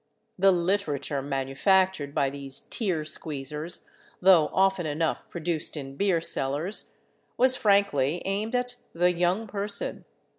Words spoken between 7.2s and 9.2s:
was frankly aimed at the